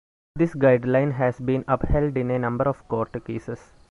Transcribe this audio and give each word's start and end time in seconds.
This 0.35 0.55
guideline 0.55 1.11
has 1.11 1.39
been 1.39 1.63
upheld 1.67 2.17
in 2.17 2.31
a 2.31 2.39
number 2.39 2.63
of 2.63 2.87
court 2.87 3.23
cases. 3.23 3.71